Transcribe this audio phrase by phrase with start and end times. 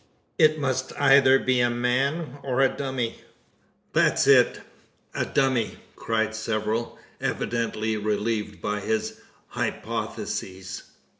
[0.39, 3.17] It must eyther be a man, or a dummy!"
[3.93, 4.61] "That's it
[5.13, 10.89] a dummy!" cried several, evidently relieved by his hypothesis.